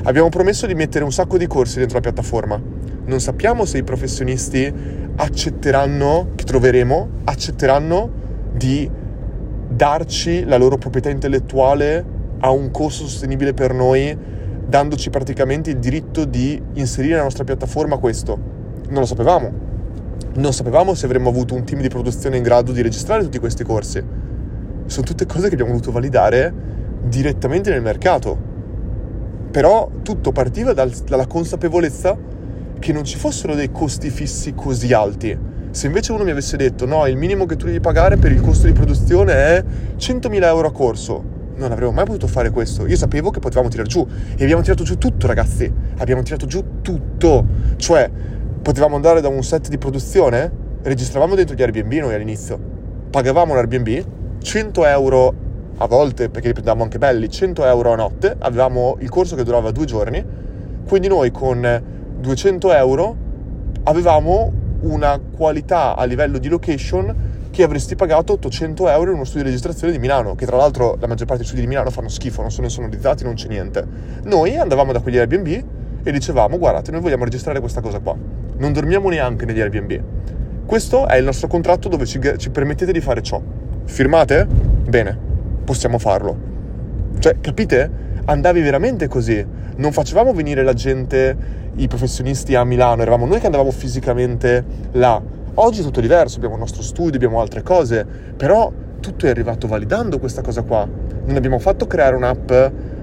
Abbiamo 0.03 0.29
promesso 0.29 0.67
di 0.67 0.75
mettere 0.75 1.03
un 1.03 1.11
sacco 1.11 1.39
di 1.39 1.47
corsi 1.47 1.79
dentro 1.79 1.95
la 1.95 2.01
piattaforma, 2.01 2.61
non 3.07 3.21
sappiamo 3.21 3.63
se 3.63 3.77
i 3.77 3.83
professionisti 3.83 4.71
accetteranno, 5.15 6.31
che 6.35 6.43
troveremo, 6.43 7.09
accetteranno 7.23 8.09
di 8.53 8.89
darci 9.69 10.43
la 10.43 10.57
loro 10.57 10.77
proprietà 10.77 11.09
intellettuale 11.09 12.05
a 12.39 12.51
un 12.51 12.69
costo 12.69 13.07
sostenibile 13.07 13.53
per 13.53 13.73
noi, 13.73 14.15
dandoci 14.67 15.09
praticamente 15.09 15.69
il 15.69 15.77
diritto 15.77 16.25
di 16.25 16.61
inserire 16.73 17.13
nella 17.13 17.23
nostra 17.23 17.45
piattaforma 17.45 17.97
questo. 17.97 18.37
Non 18.89 18.99
lo 18.99 19.05
sapevamo. 19.05 19.65
Non 20.35 20.51
sapevamo 20.51 20.93
se 20.93 21.05
avremmo 21.05 21.29
avuto 21.29 21.55
un 21.55 21.63
team 21.63 21.81
di 21.81 21.87
produzione 21.87 22.35
in 22.35 22.43
grado 22.43 22.73
di 22.73 22.81
registrare 22.81 23.23
tutti 23.23 23.39
questi 23.39 23.63
corsi. 23.63 24.03
Sono 24.85 25.05
tutte 25.05 25.25
cose 25.25 25.47
che 25.47 25.53
abbiamo 25.53 25.71
voluto 25.71 25.91
validare 25.91 26.53
direttamente 27.03 27.69
nel 27.69 27.81
mercato. 27.81 28.37
Però 29.49 29.89
tutto 30.03 30.33
partiva 30.33 30.73
dal, 30.73 30.91
dalla 30.91 31.25
consapevolezza 31.25 32.35
che 32.79 32.93
non 32.93 33.03
ci 33.03 33.17
fossero 33.17 33.55
dei 33.55 33.71
costi 33.71 34.09
fissi 34.09 34.53
così 34.53 34.93
alti. 34.93 35.37
Se 35.71 35.87
invece 35.87 36.11
uno 36.11 36.23
mi 36.23 36.31
avesse 36.31 36.57
detto 36.57 36.85
no, 36.85 37.05
il 37.07 37.17
minimo 37.17 37.45
che 37.45 37.55
tu 37.55 37.65
devi 37.65 37.79
pagare 37.79 38.17
per 38.17 38.31
il 38.31 38.41
costo 38.41 38.65
di 38.65 38.73
produzione 38.73 39.33
è 39.33 39.63
100.000 39.97 40.43
euro 40.43 40.67
a 40.67 40.71
corso, 40.71 41.23
non 41.55 41.71
avremmo 41.71 41.91
mai 41.91 42.05
potuto 42.05 42.27
fare 42.27 42.49
questo. 42.49 42.85
Io 42.87 42.95
sapevo 42.95 43.29
che 43.29 43.39
potevamo 43.39 43.69
tirare 43.69 43.87
giù 43.87 44.05
e 44.35 44.43
abbiamo 44.43 44.61
tirato 44.61 44.83
giù 44.83 44.97
tutto, 44.97 45.27
ragazzi. 45.27 45.71
Abbiamo 45.97 46.23
tirato 46.23 46.45
giù 46.45 46.63
tutto. 46.81 47.45
Cioè, 47.75 48.09
potevamo 48.61 48.95
andare 48.95 49.21
da 49.21 49.27
un 49.27 49.43
set 49.43 49.69
di 49.69 49.77
produzione, 49.77 50.51
registravamo 50.81 51.35
dentro 51.35 51.55
gli 51.55 51.61
Airbnb 51.61 51.93
noi 51.93 52.13
all'inizio, 52.13 52.59
pagavamo 53.09 53.53
un 53.53 53.57
Airbnb, 53.57 54.05
100 54.41 54.85
euro 54.85 55.33
a 55.77 55.87
volte, 55.87 56.29
perché 56.29 56.47
li 56.47 56.53
prendevamo 56.53 56.83
anche 56.83 56.97
belli, 56.97 57.29
100 57.29 57.65
euro 57.65 57.91
a 57.91 57.95
notte, 57.95 58.35
avevamo 58.39 58.97
il 58.99 59.09
corso 59.09 59.35
che 59.35 59.43
durava 59.43 59.71
due 59.71 59.85
giorni, 59.85 60.25
quindi 60.87 61.07
noi 61.07 61.31
con 61.31 61.96
200 62.27 62.73
euro 62.73 63.15
avevamo 63.83 64.51
una 64.81 65.17
qualità 65.17 65.95
a 65.95 66.03
livello 66.03 66.37
di 66.39 66.49
location 66.49 67.15
che 67.49 67.63
avresti 67.63 67.95
pagato 67.95 68.33
800 68.33 68.89
euro 68.89 69.11
in 69.11 69.15
uno 69.15 69.23
studio 69.23 69.43
di 69.43 69.49
registrazione 69.49 69.93
di 69.93 69.97
Milano, 69.97 70.35
che 70.35 70.45
tra 70.45 70.57
l'altro 70.57 70.97
la 70.99 71.07
maggior 71.07 71.25
parte 71.25 71.37
dei 71.37 71.45
studi 71.45 71.61
di 71.61 71.67
Milano 71.67 71.89
fanno 71.89 72.09
schifo, 72.09 72.41
non 72.41 72.51
sono 72.51 72.67
insonorizzati, 72.67 73.23
non 73.23 73.35
c'è 73.35 73.47
niente. 73.47 73.85
Noi 74.23 74.57
andavamo 74.57 74.91
da 74.91 74.99
quegli 74.99 75.17
Airbnb 75.17 75.63
e 76.03 76.11
dicevamo, 76.11 76.57
guardate, 76.57 76.91
noi 76.91 76.99
vogliamo 76.99 77.23
registrare 77.23 77.61
questa 77.61 77.79
cosa 77.79 77.99
qua. 77.99 78.15
Non 78.57 78.73
dormiamo 78.73 79.07
neanche 79.07 79.45
negli 79.45 79.61
Airbnb. 79.61 80.01
Questo 80.65 81.07
è 81.07 81.15
il 81.15 81.23
nostro 81.23 81.47
contratto 81.47 81.87
dove 81.87 82.05
ci, 82.05 82.19
ci 82.35 82.49
permettete 82.49 82.91
di 82.91 82.99
fare 82.99 83.21
ciò. 83.21 83.41
Firmate? 83.85 84.45
Bene, 84.45 85.17
possiamo 85.63 85.97
farlo. 85.97 86.37
Cioè, 87.19 87.39
capite? 87.39 88.06
Andavi 88.29 88.59
veramente 88.59 89.07
così. 89.07 89.45
Non 89.77 89.93
facevamo 89.93 90.33
venire 90.33 90.61
la 90.61 90.73
gente 90.73 91.37
i 91.75 91.87
professionisti 91.87 92.55
a 92.55 92.65
Milano, 92.65 93.01
eravamo 93.01 93.25
noi 93.25 93.39
che 93.39 93.45
andavamo 93.45 93.71
fisicamente 93.71 94.65
là. 94.91 95.21
Oggi 95.53 95.79
è 95.79 95.83
tutto 95.83 96.01
diverso, 96.01 96.35
abbiamo 96.35 96.55
il 96.55 96.59
nostro 96.59 96.81
studio, 96.81 97.15
abbiamo 97.15 97.39
altre 97.39 97.63
cose, 97.63 98.05
però 98.35 98.69
tutto 98.99 99.27
è 99.27 99.29
arrivato 99.29 99.67
validando 99.67 100.19
questa 100.19 100.41
cosa 100.41 100.63
qua. 100.63 100.85
Non 101.25 101.37
abbiamo 101.37 101.57
fatto 101.57 101.87
creare 101.87 102.17
un'app 102.17 102.51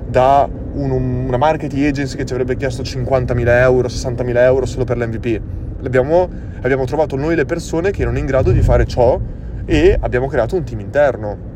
da 0.07 0.47
un, 0.75 0.91
una 0.91 1.39
marketing 1.39 1.87
agency 1.87 2.17
che 2.19 2.27
ci 2.27 2.35
avrebbe 2.35 2.57
chiesto 2.57 2.83
50.000 2.83 3.49
euro, 3.63 3.89
60.000 3.89 4.37
euro 4.37 4.67
solo 4.67 4.85
per 4.85 4.99
l'MVP. 4.99 5.41
Abbiamo, 5.87 6.29
abbiamo 6.61 6.85
trovato 6.85 7.17
noi 7.17 7.35
le 7.35 7.47
persone 7.47 7.93
che 7.93 8.03
erano 8.03 8.19
in 8.19 8.27
grado 8.27 8.51
di 8.51 8.61
fare 8.61 8.85
ciò 8.85 9.19
e 9.65 9.97
abbiamo 9.99 10.27
creato 10.27 10.55
un 10.55 10.65
team 10.65 10.81
interno. 10.81 11.53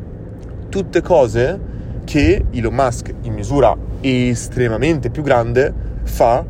Tutte 0.69 1.01
cose 1.01 1.77
che 2.09 2.43
Elon 2.49 2.73
Musk 2.73 3.13
in 3.21 3.33
misura 3.33 3.77
estremamente 4.01 5.11
più 5.11 5.21
grande 5.21 5.71
fa 6.05 6.43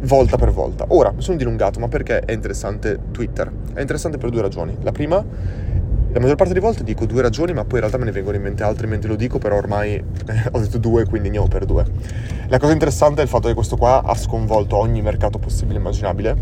volta 0.00 0.36
per 0.36 0.50
volta. 0.50 0.86
Ora, 0.88 1.12
mi 1.12 1.22
sono 1.22 1.36
dilungato, 1.36 1.78
ma 1.78 1.86
perché 1.86 2.18
è 2.18 2.32
interessante 2.32 2.98
Twitter? 3.12 3.48
È 3.74 3.80
interessante 3.80 4.18
per 4.18 4.30
due 4.30 4.42
ragioni. 4.42 4.76
La 4.80 4.90
prima, 4.90 5.14
la 5.18 6.18
maggior 6.18 6.34
parte 6.34 6.52
delle 6.52 6.66
volte 6.66 6.82
dico 6.82 7.06
due 7.06 7.22
ragioni, 7.22 7.52
ma 7.52 7.62
poi 7.62 7.74
in 7.74 7.78
realtà 7.78 7.96
me 7.96 8.06
ne 8.06 8.10
vengono 8.10 8.34
in 8.34 8.42
mente 8.42 8.64
altre 8.64 8.88
mentre 8.88 9.08
lo 9.08 9.14
dico, 9.14 9.38
però 9.38 9.54
ormai 9.54 10.02
ho 10.50 10.58
detto 10.58 10.78
due, 10.78 11.04
quindi 11.04 11.28
andiamo 11.28 11.46
per 11.46 11.64
due. 11.64 11.84
La 12.48 12.58
cosa 12.58 12.72
interessante 12.72 13.20
è 13.20 13.22
il 13.22 13.30
fatto 13.30 13.46
che 13.46 13.54
questo 13.54 13.76
qua 13.76 14.02
ha 14.02 14.16
sconvolto 14.16 14.76
ogni 14.76 15.00
mercato 15.00 15.38
possibile 15.38 15.76
e 15.76 15.80
immaginabile 15.80 16.36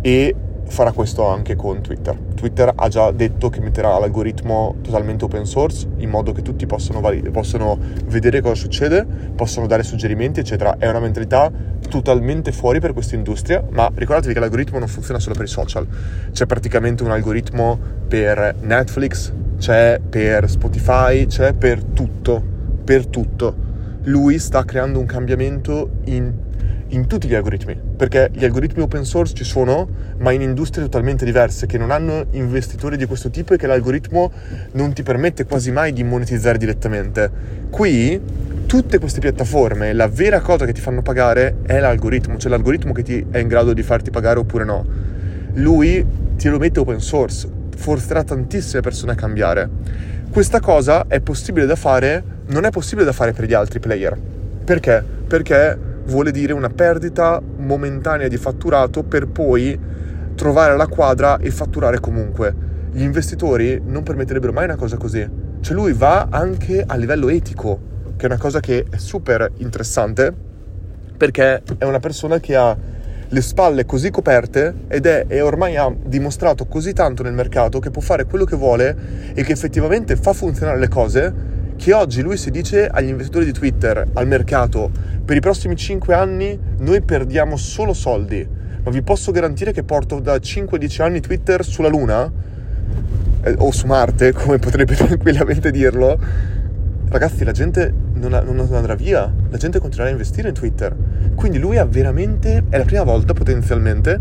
e 0.00 0.34
farà 0.68 0.92
questo 0.92 1.26
anche 1.26 1.56
con 1.56 1.80
Twitter. 1.80 2.16
Twitter 2.34 2.72
ha 2.74 2.88
già 2.88 3.10
detto 3.10 3.48
che 3.48 3.60
metterà 3.60 3.98
l'algoritmo 3.98 4.76
totalmente 4.82 5.24
open 5.24 5.44
source 5.44 5.86
in 5.96 6.10
modo 6.10 6.32
che 6.32 6.42
tutti 6.42 6.66
possano, 6.66 7.00
valid- 7.00 7.30
possono 7.30 7.78
vedere 8.06 8.40
cosa 8.40 8.54
succede, 8.54 9.04
possono 9.34 9.66
dare 9.66 9.82
suggerimenti, 9.82 10.40
eccetera. 10.40 10.76
È 10.78 10.88
una 10.88 11.00
mentalità 11.00 11.50
totalmente 11.88 12.52
fuori 12.52 12.80
per 12.80 12.92
questa 12.92 13.14
industria, 13.14 13.64
ma 13.70 13.90
ricordatevi 13.92 14.34
che 14.34 14.40
l'algoritmo 14.40 14.78
non 14.78 14.88
funziona 14.88 15.18
solo 15.18 15.34
per 15.34 15.44
i 15.44 15.48
social. 15.48 15.86
C'è 16.32 16.46
praticamente 16.46 17.02
un 17.02 17.10
algoritmo 17.10 17.78
per 18.06 18.54
Netflix, 18.60 19.32
c'è 19.58 20.00
per 20.00 20.48
Spotify, 20.48 21.26
c'è 21.26 21.52
per 21.54 21.82
tutto, 21.82 22.42
per 22.84 23.06
tutto. 23.06 23.66
Lui 24.04 24.38
sta 24.38 24.64
creando 24.64 24.98
un 24.98 25.06
cambiamento 25.06 25.90
in 26.04 26.46
in 26.88 27.06
tutti 27.06 27.28
gli 27.28 27.34
algoritmi, 27.34 27.78
perché 27.96 28.30
gli 28.32 28.44
algoritmi 28.44 28.82
open 28.82 29.04
source 29.04 29.34
ci 29.34 29.44
sono, 29.44 29.88
ma 30.18 30.32
in 30.32 30.40
industrie 30.40 30.84
totalmente 30.84 31.24
diverse 31.24 31.66
che 31.66 31.76
non 31.76 31.90
hanno 31.90 32.26
investitori 32.30 32.96
di 32.96 33.06
questo 33.06 33.30
tipo 33.30 33.54
e 33.54 33.58
che 33.58 33.66
l'algoritmo 33.66 34.30
non 34.72 34.92
ti 34.92 35.02
permette 35.02 35.44
quasi 35.44 35.70
mai 35.70 35.92
di 35.92 36.02
monetizzare 36.02 36.56
direttamente. 36.56 37.30
Qui 37.68 38.20
tutte 38.66 38.98
queste 38.98 39.20
piattaforme, 39.20 39.92
la 39.92 40.08
vera 40.08 40.40
cosa 40.40 40.64
che 40.64 40.72
ti 40.72 40.80
fanno 40.80 41.02
pagare 41.02 41.56
è 41.66 41.78
l'algoritmo, 41.80 42.38
cioè 42.38 42.50
l'algoritmo 42.50 42.92
che 42.92 43.02
ti 43.02 43.26
è 43.30 43.38
in 43.38 43.48
grado 43.48 43.72
di 43.72 43.82
farti 43.82 44.10
pagare 44.10 44.38
oppure 44.38 44.64
no. 44.64 44.84
Lui 45.54 46.04
ti 46.36 46.48
lo 46.48 46.58
mette 46.58 46.80
open 46.80 47.00
source, 47.00 47.48
forzerà 47.76 48.24
tantissime 48.24 48.80
persone 48.80 49.12
a 49.12 49.14
cambiare. 49.14 49.68
Questa 50.30 50.60
cosa 50.60 51.06
è 51.08 51.20
possibile 51.20 51.66
da 51.66 51.76
fare, 51.76 52.22
non 52.46 52.64
è 52.64 52.70
possibile 52.70 53.04
da 53.04 53.12
fare 53.12 53.32
per 53.32 53.46
gli 53.46 53.54
altri 53.54 53.78
player. 53.80 54.16
Perché? 54.64 55.02
Perché 55.26 55.87
vuole 56.08 56.30
dire 56.30 56.54
una 56.54 56.70
perdita 56.70 57.40
momentanea 57.40 58.28
di 58.28 58.38
fatturato 58.38 59.04
per 59.04 59.28
poi 59.28 59.78
trovare 60.34 60.76
la 60.76 60.86
quadra 60.86 61.38
e 61.38 61.50
fatturare 61.50 62.00
comunque. 62.00 62.66
Gli 62.90 63.02
investitori 63.02 63.80
non 63.84 64.02
permetterebbero 64.02 64.52
mai 64.52 64.64
una 64.64 64.76
cosa 64.76 64.96
così. 64.96 65.28
Cioè 65.60 65.74
lui 65.74 65.92
va 65.92 66.28
anche 66.30 66.82
a 66.86 66.96
livello 66.96 67.28
etico, 67.28 67.80
che 68.16 68.24
è 68.24 68.26
una 68.26 68.38
cosa 68.38 68.60
che 68.60 68.86
è 68.88 68.96
super 68.96 69.50
interessante, 69.58 70.34
perché 71.16 71.62
è 71.76 71.84
una 71.84 72.00
persona 72.00 72.40
che 72.40 72.56
ha 72.56 72.76
le 73.30 73.42
spalle 73.42 73.84
così 73.84 74.10
coperte 74.10 74.72
ed 74.88 75.04
è 75.04 75.26
e 75.28 75.42
ormai 75.42 75.76
ha 75.76 75.94
dimostrato 76.02 76.64
così 76.64 76.94
tanto 76.94 77.22
nel 77.22 77.34
mercato 77.34 77.78
che 77.78 77.90
può 77.90 78.00
fare 78.00 78.24
quello 78.24 78.46
che 78.46 78.56
vuole 78.56 78.96
e 79.34 79.42
che 79.42 79.52
effettivamente 79.52 80.16
fa 80.16 80.32
funzionare 80.32 80.78
le 80.78 80.88
cose 80.88 81.56
che 81.76 81.92
oggi 81.92 82.22
lui 82.22 82.36
si 82.36 82.50
dice 82.50 82.88
agli 82.88 83.08
investitori 83.08 83.44
di 83.44 83.52
Twitter, 83.52 84.04
al 84.14 84.26
mercato, 84.26 84.90
per 85.28 85.36
i 85.36 85.40
prossimi 85.40 85.76
5 85.76 86.14
anni 86.14 86.58
noi 86.78 87.02
perdiamo 87.02 87.58
solo 87.58 87.92
soldi, 87.92 88.48
ma 88.82 88.90
vi 88.90 89.02
posso 89.02 89.30
garantire 89.30 89.72
che 89.72 89.82
porto 89.82 90.20
da 90.20 90.36
5-10 90.36 91.02
anni 91.02 91.20
Twitter 91.20 91.62
sulla 91.62 91.88
Luna, 91.88 92.32
eh, 93.42 93.54
o 93.58 93.70
su 93.70 93.86
Marte, 93.86 94.32
come 94.32 94.58
potrebbe 94.58 94.94
tranquillamente 94.94 95.70
dirlo, 95.70 96.18
ragazzi 97.10 97.44
la 97.44 97.52
gente 97.52 97.92
non, 98.14 98.42
non, 98.42 98.68
andrà 98.72 98.94
via, 98.94 99.30
la 99.50 99.58
gente 99.58 99.80
continuerà 99.80 100.08
a 100.08 100.12
investire 100.12 100.48
in 100.48 100.54
Twitter. 100.54 100.96
Quindi 101.34 101.58
lui 101.58 101.76
ha 101.76 101.84
veramente, 101.84 102.64
è 102.70 102.78
la 102.78 102.84
prima 102.84 103.02
volta 103.02 103.34
potenzialmente, 103.34 104.18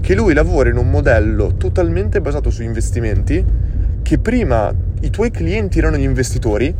che 0.00 0.16
lui 0.16 0.34
lavora 0.34 0.70
in 0.70 0.76
un 0.76 0.90
modello 0.90 1.54
totalmente 1.54 2.20
basato 2.20 2.50
su 2.50 2.64
investimenti, 2.64 3.44
che 4.02 4.18
prima 4.18 4.74
i 5.02 5.10
tuoi 5.10 5.30
clienti 5.30 5.78
erano 5.78 5.98
gli 5.98 6.02
investitori, 6.02 6.74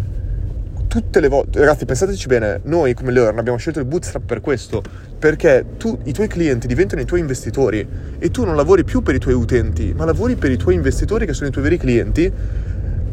tutte 0.93 1.21
le 1.21 1.29
volte, 1.29 1.59
ragazzi 1.59 1.87
pensateci 1.87 2.27
bene, 2.27 2.61
noi 2.65 2.93
come 2.93 3.13
Learn 3.13 3.39
abbiamo 3.39 3.57
scelto 3.57 3.79
il 3.79 3.87
bootstrap 3.87 4.27
per 4.27 4.43
questo, 4.43 4.83
perché 5.19 5.65
tu, 5.79 5.99
i 6.05 6.13
tuoi 6.13 6.29
clienti 6.29 6.67
diventano 6.67 7.01
i 7.01 7.07
tuoi 7.07 7.21
investitori 7.21 7.89
e 8.19 8.31
tu 8.31 8.45
non 8.45 8.55
lavori 8.57 8.85
più 8.85 9.01
per 9.01 9.15
i 9.15 9.19
tuoi 9.19 9.33
utenti, 9.33 9.95
ma 9.97 10.05
lavori 10.05 10.37
per 10.37 10.51
i 10.51 10.59
tuoi 10.59 10.75
investitori 10.75 11.25
che 11.25 11.33
sono 11.33 11.49
i 11.49 11.51
tuoi 11.51 11.65
veri 11.65 11.79
clienti, 11.79 12.31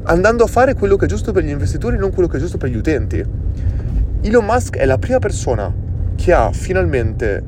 andando 0.03 0.43
a 0.43 0.48
fare 0.48 0.74
quello 0.74 0.98
che 0.98 1.05
è 1.05 1.07
giusto 1.07 1.31
per 1.31 1.45
gli 1.45 1.51
investitori 1.51 1.95
e 1.95 2.00
non 2.00 2.12
quello 2.12 2.27
che 2.27 2.36
è 2.36 2.39
giusto 2.41 2.57
per 2.57 2.67
gli 2.67 2.75
utenti. 2.75 3.24
Elon 4.24 4.43
Musk 4.43 4.75
è 4.75 4.83
la 4.83 4.98
prima 4.98 5.19
persona 5.19 5.74
che 6.17 6.33
ha 6.33 6.51
finalmente 6.51 7.41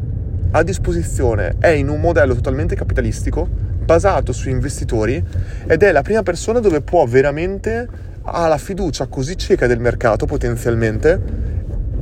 a 0.52 0.64
disposizione, 0.64 1.56
è 1.60 1.68
in 1.68 1.90
un 1.90 2.00
modello 2.00 2.36
totalmente 2.36 2.76
capitalistico, 2.76 3.50
basato 3.84 4.32
su 4.32 4.48
investitori 4.48 5.22
ed 5.68 5.84
è 5.84 5.92
la 5.92 6.04
prima 6.04 6.24
persona 6.24 6.60
dove 6.60 6.80
può 6.80 7.06
veramente 7.06 8.11
ha 8.24 8.48
la 8.48 8.58
fiducia 8.58 9.08
così 9.08 9.38
cieca 9.38 9.68
del 9.68 9.80
mercato 9.80 10.26
potenzialmente 10.26 11.50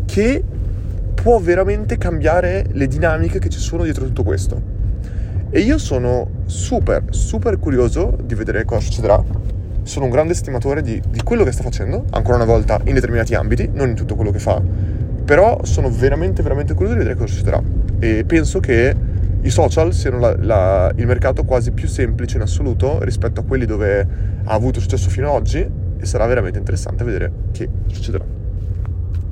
che 0.06 0.44
può 1.14 1.40
veramente 1.40 1.98
cambiare 1.98 2.66
le 2.72 2.88
dinamiche 2.88 3.40
che 3.40 3.50
ci 3.50 3.60
sono 3.60 3.84
dietro 3.84 4.06
tutto 4.06 4.24
questo. 4.24 4.78
E 5.50 5.60
io 5.62 5.78
sono 5.78 6.30
super, 6.46 7.04
super 7.10 7.58
curioso 7.60 8.18
di 8.24 8.36
vedere 8.36 8.66
cosa 8.66 8.82
succederà. 8.82 9.22
Sono 9.84 10.06
un 10.06 10.12
grande 10.12 10.34
stimatore 10.34 10.82
di, 10.82 11.02
di 11.10 11.22
quello 11.24 11.44
che 11.44 11.52
sta 11.52 11.64
facendo, 11.64 12.06
ancora 12.12 12.36
una 12.36 12.46
volta 12.46 12.80
in 12.86 12.94
determinati 12.94 13.34
ambiti, 13.36 13.70
non 13.74 13.90
in 13.90 13.96
tutto 13.96 14.16
quello 14.16 14.32
che 14.32 14.40
fa, 14.40 14.62
però 15.26 15.60
sono 15.64 15.90
veramente, 15.90 16.42
veramente 16.42 16.74
curioso 16.74 16.94
di 16.94 17.00
vedere 17.04 17.20
cosa 17.20 17.34
succederà. 17.34 17.62
E 18.00 18.24
penso 18.26 18.60
che 18.60 18.96
i 19.42 19.50
social 19.50 19.94
siano 19.94 20.20
la, 20.20 20.36
la, 20.38 20.92
il 20.96 21.08
mercato 21.08 21.44
quasi 21.44 21.72
più 21.72 21.88
semplice 21.88 22.38
in 22.38 22.44
assoluto 22.44 23.04
rispetto 23.04 23.40
a 23.40 23.44
quelli 23.44 23.66
dove 23.66 24.08
ha 24.44 24.54
avuto 24.54 24.80
successo 24.80 25.10
fino 25.10 25.30
ad 25.30 25.36
oggi 25.36 25.88
e 26.00 26.06
sarà 26.06 26.26
veramente 26.26 26.58
interessante 26.58 27.04
vedere 27.04 27.32
che 27.52 27.70
succederà. 27.88 28.29